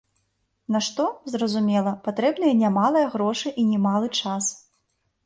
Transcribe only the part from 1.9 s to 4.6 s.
патрэбныя немалыя грошы і немалы час.